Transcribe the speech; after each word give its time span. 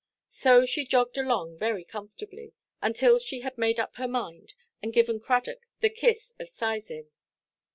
So 0.31 0.65
she 0.65 0.83
jogged 0.87 1.19
along 1.19 1.59
very 1.59 1.83
comfortably, 1.83 2.53
until 2.81 3.19
she 3.19 3.41
had 3.41 3.55
made 3.55 3.79
up 3.79 3.97
her 3.97 4.07
mind, 4.07 4.55
and 4.81 4.91
given 4.91 5.19
Cradock 5.19 5.67
the 5.79 5.91
kiss 5.91 6.33
of 6.39 6.49
seisin. 6.49 7.11